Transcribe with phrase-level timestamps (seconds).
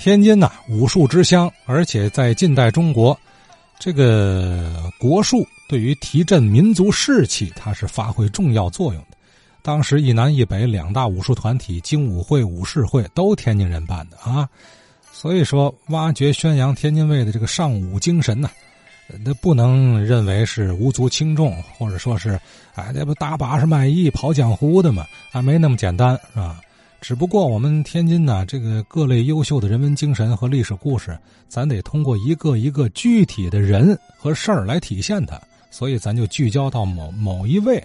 [0.00, 3.16] 天津呐，武术之乡，而且在近代中国，
[3.78, 9.18] 这个国术对于提振民族士气，它是发挥重要作用的。
[9.60, 14.48] 当时一南一北两大武术团体，精武会、武士会都天津人办的啊。
[15.12, 18.48] 所以说，挖掘宣扬天津卫的这个尚武精神呢，
[19.22, 22.40] 那不能认为是无足轻重，或者说是，
[22.74, 25.06] 哎，那不打把式卖艺、跑江湖的嘛？
[25.30, 26.58] 啊，没那么简单，是吧？
[27.00, 31.18] 只不过我们天津呢，这个各类优秀的人文精神和历史故事，
[31.48, 37.82] 咱得通过一个一个具体的人和事儿来体现它，所以咱就聚焦到某某一位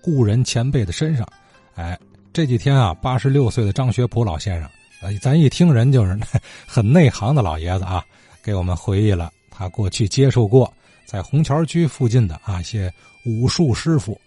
[0.00, 1.26] 故人前辈的身上。
[1.74, 1.96] 哎，
[2.32, 4.68] 这几天啊，八十六岁的张学普老先生，
[5.02, 6.18] 呃，咱一听人就是
[6.66, 8.02] 很内行的老爷子啊，
[8.42, 10.72] 给我们回忆了他过去接触过
[11.04, 12.92] 在虹桥区附近的啊一些
[13.26, 14.18] 武术师傅。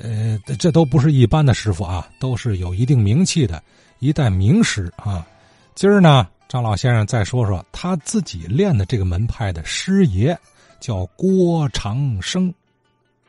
[0.00, 3.62] 呃，这都不是一般的师傅啊，都是有一定名气的
[3.98, 5.26] 一代名师啊。
[5.74, 10.34] 今儿呢，张老先生再说说他自己练的这个门派的师爷，
[10.80, 12.52] 叫郭长生。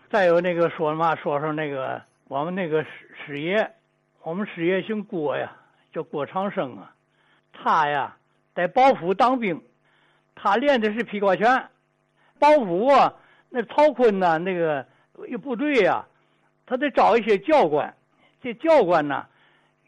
[0.09, 2.89] 再有那个说嘛，说说那个我们那个师
[3.25, 3.69] 师爷，
[4.21, 5.51] 我们师爷姓郭呀，
[5.93, 6.95] 叫郭长生啊。
[7.51, 8.15] 他呀
[8.55, 9.61] 在包府当兵，
[10.33, 11.45] 他练的是劈挂拳。
[12.39, 13.13] 包府啊，
[13.49, 14.85] 那曹坤呐，那个
[15.29, 16.05] 一部队呀。
[16.65, 17.93] 他得找一些教官，
[18.41, 19.25] 这教官呢，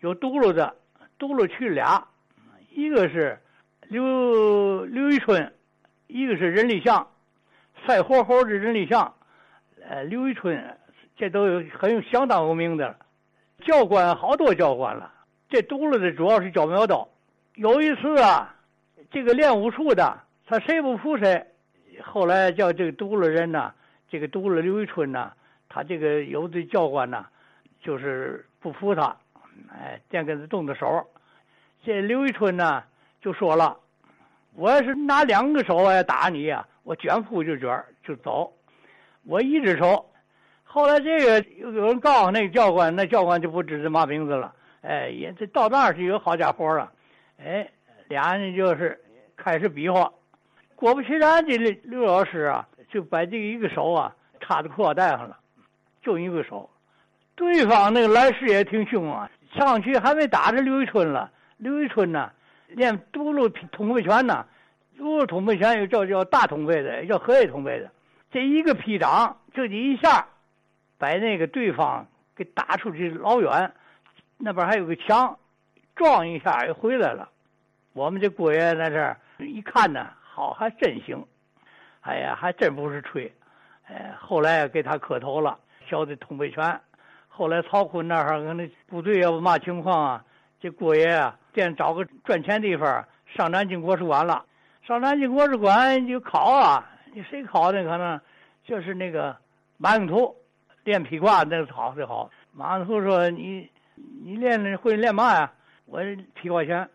[0.01, 0.75] 有嘟噜的，
[1.17, 2.05] 嘟噜去俩，
[2.71, 3.39] 一个是
[3.87, 5.53] 刘刘玉春，
[6.07, 7.07] 一个是任立祥，
[7.87, 9.13] 赛活活的任立祥，
[9.87, 10.77] 呃，刘玉春，
[11.15, 12.97] 这都有很有相当有名的了
[13.63, 15.11] 教官，好多教官了。
[15.47, 17.07] 这嘟噜的主要是教苗刀。
[17.53, 18.53] 有一次啊，
[19.09, 21.45] 这个练武术的，他谁不服谁，
[22.03, 23.73] 后来叫这个嘟噜人呢，
[24.09, 25.31] 这个嘟噜刘玉春呢。
[25.75, 27.25] 他这个有的教官呢，
[27.81, 29.13] 就是不服他，
[29.69, 31.05] 哎，电跟他动的手。
[31.83, 32.81] 这刘玉春呢
[33.19, 33.77] 就说了
[34.55, 38.53] ：“我要是拿两个手来打你呀，我卷铺就卷就走。
[39.25, 40.09] 我一只手。”
[40.63, 44.55] 后来这个有人告诉那个教官，那教官就不知这嘛名字了。
[44.79, 46.89] 哎，也这到那儿去有好家伙了。
[47.37, 47.69] 哎，
[48.07, 48.97] 俩人就是
[49.35, 50.09] 开始比划。
[50.77, 55.37] 果不其然，这刘老师啊，就把这一个手啊插在裤腰带上了。
[56.05, 56.69] 就一个手，
[57.33, 61.31] 对方那个来势也挺凶啊，上去还没打着刘玉春了。
[61.57, 62.31] 刘玉春呢，
[62.67, 64.45] 练独路通背拳呢，
[64.95, 67.89] 独路通背拳又叫叫大通背的，叫荷叶通背的。
[68.31, 70.27] 这一个劈掌，这一下，
[70.99, 72.05] 把那个对方
[72.35, 73.73] 给打出去老远，
[74.37, 75.35] 那边还有个墙，
[75.95, 77.27] 撞一下又回来了。
[77.93, 81.25] 我们这郭爷在这儿一看呢，好，还真行，
[82.01, 83.33] 哎呀，还真不是吹。
[83.87, 85.57] 哎，后来给他磕头了。
[85.89, 86.79] 晓得通背拳，
[87.27, 90.25] 后来曹坤那哈儿那部队要不嘛情况啊？
[90.59, 94.43] 这郭爷啊，先找个赚钱地方，上南京国史馆了。
[94.87, 98.19] 上南京国史馆就考啊，你谁考的可能
[98.63, 99.35] 就是那个
[99.77, 100.35] 马应图
[100.83, 102.29] 练劈挂那个好最好。
[102.51, 103.69] 马应图说：“你
[104.23, 105.51] 你练会练嘛呀？
[105.85, 106.01] 我
[106.33, 106.89] 劈挂拳，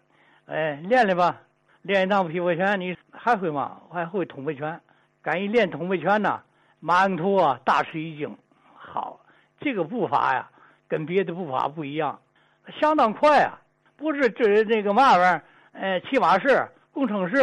[0.47, 1.41] 哎，练练吧，
[1.83, 3.81] 练一趟劈挂拳，你还会吗？
[3.89, 4.81] 我还会通背拳。
[5.23, 6.41] 敢一练通背拳呢，
[6.81, 8.37] 马应图啊大吃一惊。”
[9.61, 10.51] 这个步伐呀，
[10.89, 12.19] 跟别的步伐不一样，
[12.81, 13.61] 相当快啊！
[13.95, 17.37] 不是这那个嘛玩意儿，呃，骑马式、工程式、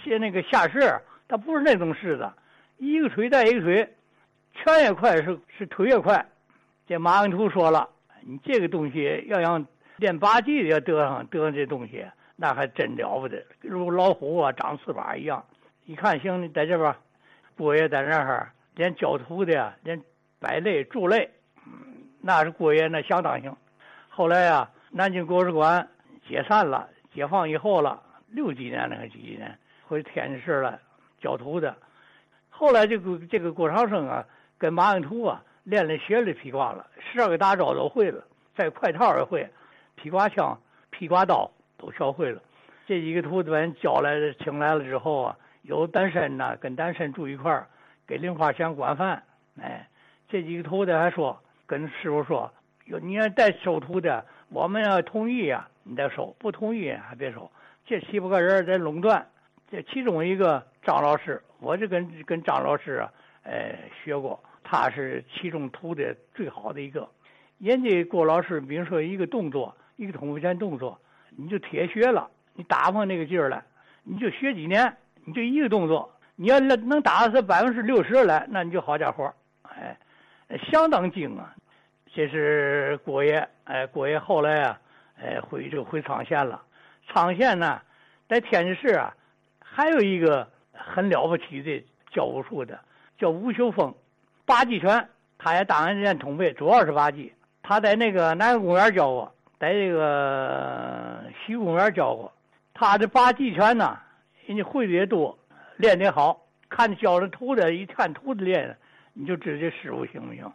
[0.00, 0.96] 写那个下式，
[1.26, 2.30] 它不是那种式子，
[2.76, 3.96] 一个腿带一个腿，
[4.54, 6.24] 拳也快，是是腿也快。
[6.86, 7.88] 这马文图说了，
[8.20, 15.44] 你这个东西要让练八级的要得上得上这东西，那还真了不得，如老虎啊长翅膀一样。
[15.86, 16.94] 一看行，你在这边，
[17.56, 20.00] 郭爷在那儿连教徒的连。
[20.40, 21.28] 摆类助类，
[22.20, 23.56] 那是郭爷那相当行。
[24.08, 25.88] 后来呀，南京国史馆
[26.28, 29.56] 解散了，解放以后了，六几年那个几年，
[29.86, 30.78] 回天津市了
[31.20, 31.74] 教徒的。
[32.50, 34.24] 后来这个这个郭长生啊，
[34.58, 38.24] 跟马应图啊练了学了劈挂了，十二个大招都会了，
[38.56, 39.48] 在快套也会，
[39.94, 40.58] 劈挂枪、
[40.90, 42.42] 劈挂刀都学会了。
[42.86, 47.68] 这几个徒弟们教来请来了之后啊，有单身呐，跟单身住一块儿，
[48.06, 49.22] 给零花钱管饭，
[49.60, 49.88] 哎。
[50.30, 52.50] 这几个徒弟还说，跟师傅说
[52.88, 54.08] ：“哟，你要再收徒弟，
[54.48, 57.48] 我们要同意呀，你再收；不同意还别收。”
[57.84, 59.24] 这七八个人在垄断。
[59.70, 63.12] 这其中一个张老师，我就跟跟张老师啊，
[63.42, 67.06] 呃，学过，他是其中徒弟最好的一个。
[67.58, 70.98] 人家郭老师，比如说一个动作，一个通背拳动作，
[71.36, 73.62] 你就铁学了，你打上那个劲儿来，
[74.04, 79.30] 你就学几年，你就一个动作，你要能能打出百分之六十来，那你就好家伙，
[79.64, 79.94] 哎。
[80.70, 81.54] 相当精啊！
[82.14, 84.80] 这是郭爷，哎，郭爷后来啊，
[85.20, 86.62] 哎，回就回昌县了。
[87.06, 87.80] 昌县呢，
[88.28, 89.14] 在天津市啊，
[89.60, 92.78] 还有一个很了不起的教武术的，
[93.18, 93.94] 叫吴秀峰，
[94.46, 97.32] 八极拳，他也当然练通背，主要是八极。
[97.62, 102.32] 他在那个南公园教过，在这个西公园教过。
[102.72, 103.98] 他的八极拳呢，
[104.46, 105.38] 人家会的也多，
[105.76, 106.40] 练得好。
[106.70, 108.76] 看教的徒弟，一看徒弟练，
[109.20, 110.48] 你就知道这师傅行不行。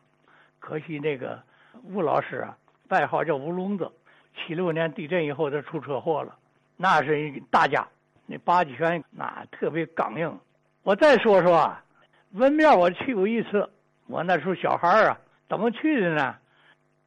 [0.59, 1.37] 可惜那个
[1.83, 2.57] 吴老师啊，
[2.87, 3.91] 外号叫吴聋子。
[4.35, 6.33] 七六年地震以后，他出车祸了。
[6.77, 7.85] 那是一大家，
[8.25, 10.39] 那八极拳那特别刚硬。
[10.83, 11.83] 我再说说啊，
[12.31, 13.69] 文庙我去过一次。
[14.07, 15.19] 我那时候小孩啊，
[15.49, 16.35] 怎么去的呢？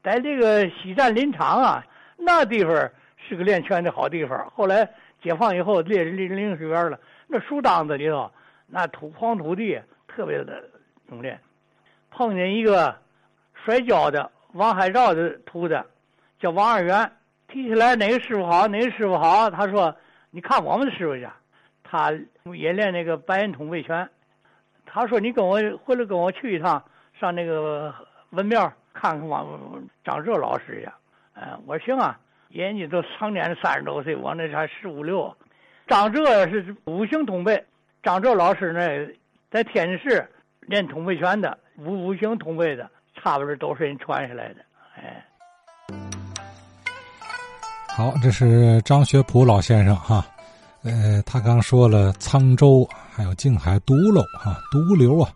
[0.03, 1.85] 在这个西站林场啊，
[2.19, 4.49] 那地方是个练拳的好地方。
[4.50, 4.88] 后来
[5.23, 8.31] 解放以后，列林林水园了，那树档子里头，
[8.67, 10.62] 那土黄土地特别的
[11.08, 11.41] 能练。
[12.11, 12.97] 碰见一个
[13.64, 15.79] 摔跤的王海照的徒弟，
[16.38, 17.11] 叫王二元。
[17.49, 19.49] 提起来哪个师傅好，哪个师傅好？
[19.50, 19.94] 他说
[20.31, 21.29] ：“你看我们的师傅去，
[21.85, 22.12] 他
[22.55, 24.08] 也练那个白刃通背拳。”
[24.85, 25.55] 他说：“你跟我
[25.85, 26.82] 回来跟我去一趟，
[27.19, 27.94] 上那个
[28.31, 29.47] 文庙看看王
[30.05, 30.88] 张哲老师去。”
[31.38, 32.19] 嗯，我说行啊，
[32.49, 35.35] 人家都常年三十多岁，我那才十五六。
[35.87, 37.64] 张哲是五行通背，
[38.03, 39.14] 张哲老师呢
[39.50, 40.26] 在天津市
[40.66, 44.56] 练通背拳的，五五行通背的，差不多都是人传下来的。
[44.96, 45.24] 哎。
[47.88, 50.26] 好，这是张学普老先生哈，
[50.82, 55.30] 呃，他刚说了沧州，还有静海独楼哈，独流啊，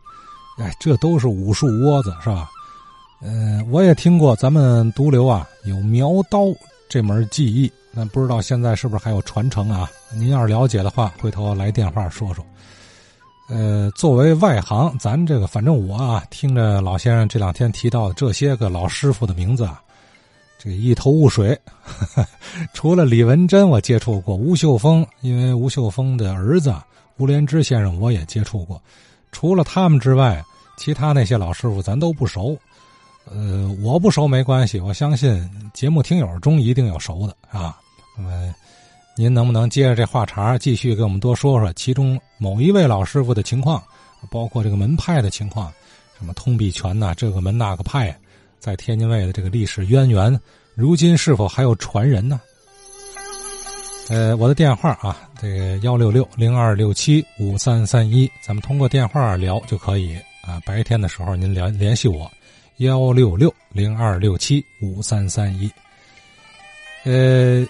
[0.59, 2.49] 哎，这都是武术窝子是吧？
[3.23, 6.47] 呃，我也听过咱们独流啊有苗刀
[6.89, 9.89] 这门技艺，那不知道现在是不是还有传承啊？
[10.13, 12.45] 您要是了解的话，回头来电话说说。
[13.51, 19.83] 呃，作为外行，咱这个反正我啊，听着老先生这两天提到的这些个老师傅的名字啊。
[20.63, 21.59] 这个一头雾水，
[22.75, 26.75] 除了李文珍，我接触过吴秀峰，因为吴秀峰的儿子
[27.17, 28.81] 吴连之先生我也接触过。
[29.33, 30.45] 除了他们之外，
[30.77, 32.57] 其他那些老师傅咱都不熟。
[33.25, 37.79] 呃，我不熟没关系，我相信节目听友中一定有熟的啊。
[38.17, 38.55] 那么，
[39.17, 43.83] 您能不能接着这话茬，继续给我们多说说其中某一位老师傅的情况，
[44.31, 45.73] 包括这个门派的情况，
[46.19, 48.17] 什么通臂拳呐，这个门那个派。
[48.59, 50.39] 在天津卫的这个历史渊源，
[50.75, 52.39] 如今是否还有传人呢？
[54.11, 60.61] 呃，我的电话啊，这个幺六六零二六七五三三一，咱们通过电话聊就可以啊。
[60.67, 62.31] 白天的时候您联联系我，
[62.79, 65.71] 幺六六零二六七五三三一。
[67.05, 67.67] 呃，